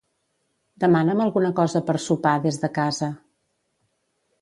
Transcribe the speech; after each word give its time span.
Demana'm 0.83 1.21
alguna 1.27 1.53
cosa 1.61 1.83
per 1.91 1.97
sopar 2.07 2.35
des 2.49 2.61
de 2.65 2.73
casa. 2.81 3.15